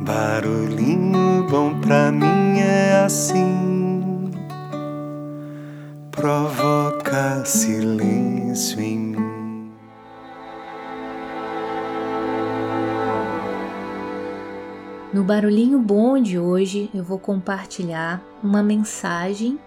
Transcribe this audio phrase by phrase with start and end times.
[0.00, 4.30] Barulhinho bom pra mim é assim,
[6.12, 9.72] provoca silêncio em mim.
[15.12, 19.58] No Barulhinho Bom de hoje eu vou compartilhar uma mensagem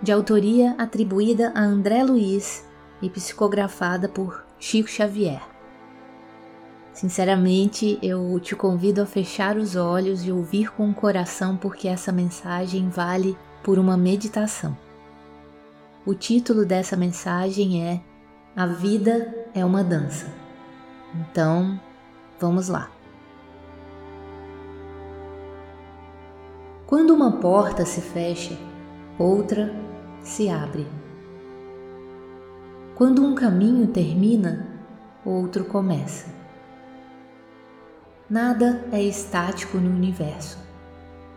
[0.00, 2.64] de autoria atribuída a André Luiz
[3.02, 5.40] e psicografada por Chico Xavier.
[6.92, 12.10] Sinceramente, eu te convido a fechar os olhos e ouvir com o coração, porque essa
[12.10, 14.76] mensagem vale por uma meditação.
[16.04, 18.00] O título dessa mensagem é
[18.56, 20.26] A Vida é uma Dança.
[21.14, 21.78] Então,
[22.38, 22.90] vamos lá.
[26.86, 28.58] Quando uma porta se fecha,
[29.16, 29.72] outra
[30.22, 30.86] se abre.
[32.96, 34.66] Quando um caminho termina,
[35.24, 36.39] outro começa.
[38.30, 40.56] Nada é estático no universo.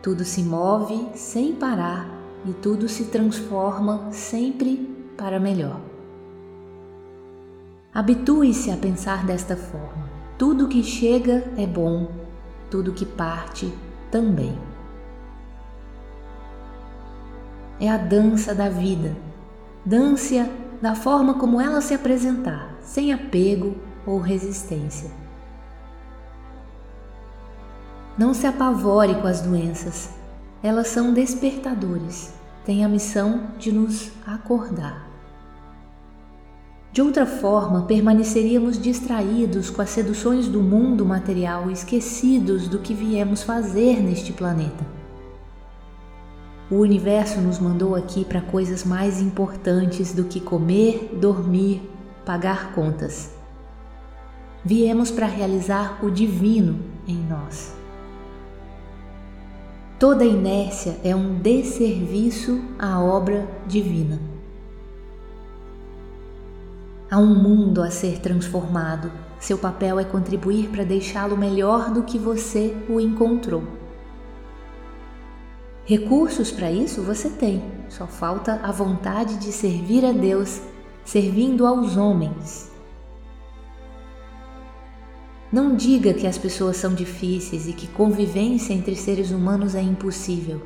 [0.00, 2.08] Tudo se move sem parar
[2.44, 5.80] e tudo se transforma sempre para melhor.
[7.92, 10.08] Habitue-se a pensar desta forma.
[10.38, 12.08] Tudo que chega é bom,
[12.70, 13.76] tudo que parte
[14.08, 14.56] também.
[17.80, 19.16] É a dança da vida.
[19.84, 20.40] Dance
[20.80, 23.74] da forma como ela se apresentar, sem apego
[24.06, 25.25] ou resistência.
[28.18, 30.08] Não se apavore com as doenças.
[30.62, 32.32] Elas são despertadores,
[32.64, 35.06] têm a missão de nos acordar.
[36.90, 43.42] De outra forma, permaneceríamos distraídos com as seduções do mundo material, esquecidos do que viemos
[43.42, 44.82] fazer neste planeta.
[46.70, 51.82] O universo nos mandou aqui para coisas mais importantes do que comer, dormir,
[52.24, 53.30] pagar contas.
[54.64, 57.76] Viemos para realizar o divino em nós.
[59.98, 64.20] Toda inércia é um desserviço à obra divina.
[67.10, 69.10] Há um mundo a ser transformado.
[69.40, 73.62] Seu papel é contribuir para deixá-lo melhor do que você o encontrou.
[75.86, 80.60] Recursos para isso você tem, só falta a vontade de servir a Deus,
[81.06, 82.75] servindo aos homens
[85.52, 90.60] não diga que as pessoas são difíceis e que convivência entre seres humanos é impossível.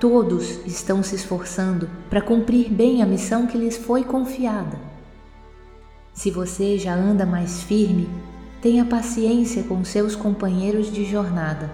[0.00, 4.78] Todos estão se esforçando para cumprir bem a missão que lhes foi confiada.
[6.12, 8.08] Se você já anda mais firme,
[8.60, 11.72] tenha paciência com seus companheiros de jornada.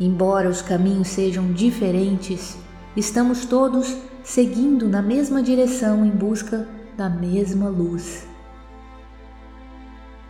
[0.00, 2.56] Embora os caminhos sejam diferentes,
[2.96, 8.27] estamos todos seguindo na mesma direção em busca da mesma luz.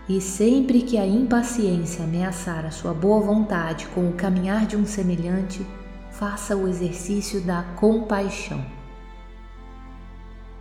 [0.09, 4.87] E sempre que a impaciência ameaçar a sua boa vontade com o caminhar de um
[4.87, 5.67] semelhante,
[6.11, 8.65] faça o exercício da compaixão.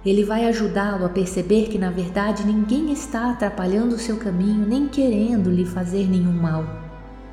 [0.05, 4.87] Ele vai ajudá-lo a perceber que na verdade ninguém está atrapalhando o seu caminho nem
[4.87, 6.65] querendo lhe fazer nenhum mal.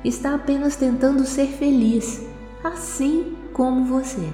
[0.03, 2.25] Está apenas tentando ser feliz,
[2.63, 4.29] assim como você.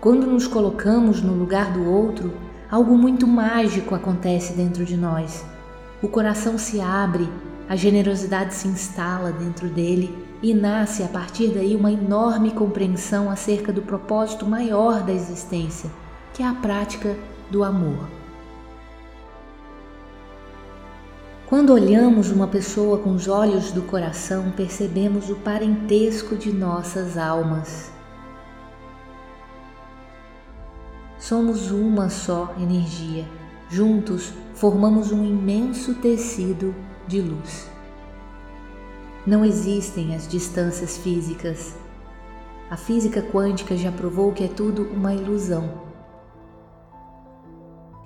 [0.00, 2.32] Quando nos colocamos no lugar do outro,
[2.70, 5.44] algo muito mágico acontece dentro de nós.
[6.02, 7.28] O coração se abre,
[7.68, 13.72] a generosidade se instala dentro dele e nasce a partir daí uma enorme compreensão acerca
[13.72, 15.90] do propósito maior da existência,
[16.34, 17.16] que é a prática
[17.50, 18.08] do amor.
[21.48, 27.95] Quando olhamos uma pessoa com os olhos do coração, percebemos o parentesco de nossas almas.
[31.28, 33.24] Somos uma só energia.
[33.68, 36.72] Juntos formamos um imenso tecido
[37.08, 37.68] de luz.
[39.26, 41.74] Não existem as distâncias físicas.
[42.70, 45.68] A física quântica já provou que é tudo uma ilusão.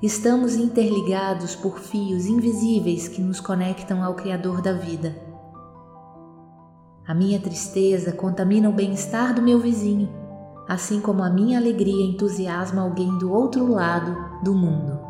[0.03, 5.15] Estamos interligados por fios invisíveis que nos conectam ao Criador da vida.
[7.07, 10.20] A minha tristeza contamina o bem-estar do meu vizinho
[10.71, 15.01] assim como a minha alegria entusiasma alguém do outro lado do mundo.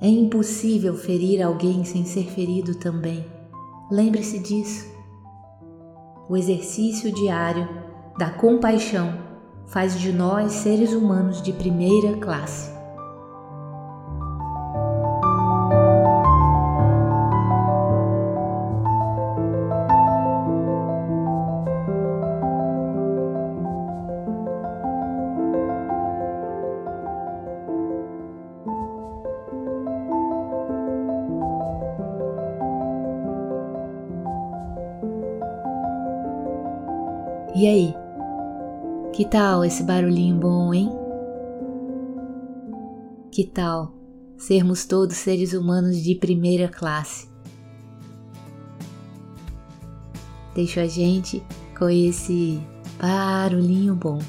[0.00, 3.22] É impossível ferir alguém sem ser ferido também.
[3.90, 4.86] Lembre-se disso.
[6.26, 7.68] O exercício diário
[8.16, 9.12] da compaixão
[9.66, 12.77] faz de nós seres humanos de primeira classe.
[37.58, 37.92] E aí?
[39.12, 40.92] Que tal esse barulhinho bom, hein?
[43.32, 43.92] Que tal
[44.36, 47.28] sermos todos seres humanos de primeira classe?
[50.54, 51.42] Deixo a gente
[51.76, 52.60] com esse
[52.96, 54.20] barulhinho bom.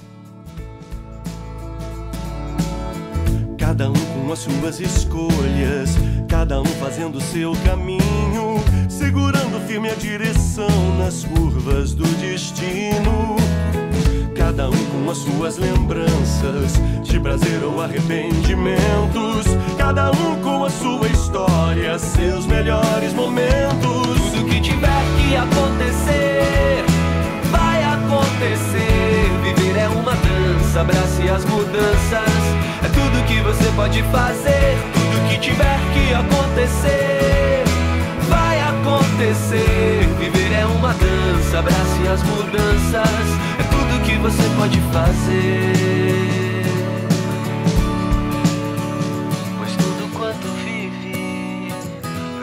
[3.60, 5.92] Cada um com as suas escolhas,
[6.28, 8.56] cada um fazendo seu caminho,
[8.90, 12.69] segurando firme a direção nas curvas do destino.
[15.10, 23.12] As suas lembranças de prazer ou arrependimentos, cada um com a sua história, seus melhores
[23.14, 23.80] momentos.
[23.82, 26.86] Tudo que tiver que acontecer,
[27.50, 29.32] vai acontecer.
[29.44, 32.44] Viver é uma dança, abrace as mudanças.
[32.84, 34.78] É tudo que você pode fazer.
[34.94, 37.64] Tudo que tiver que acontecer,
[38.30, 40.08] vai acontecer.
[40.20, 43.50] Viver é uma dança, abrace as mudanças.
[43.60, 43.69] É
[44.21, 46.63] você pode fazer.
[49.57, 51.74] Pois tudo quanto vive,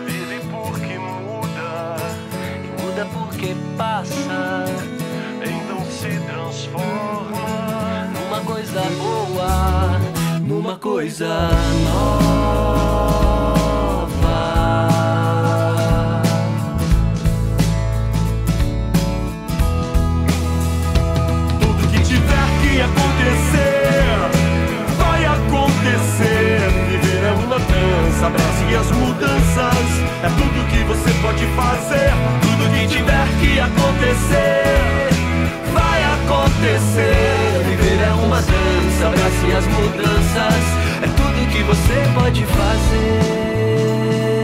[0.06, 1.96] Vive porque muda,
[2.64, 4.64] e muda porque passa.
[5.43, 8.08] então se transforma.
[8.12, 10.00] numa coisa boa,
[10.40, 11.50] numa coisa
[11.84, 13.25] nova.
[30.26, 32.11] É tudo que você pode fazer.
[32.43, 35.08] Tudo que tiver que acontecer,
[35.73, 37.62] vai acontecer.
[37.64, 40.64] Viver é uma dança, abrace as mudanças.
[41.00, 44.36] É tudo que você pode fazer.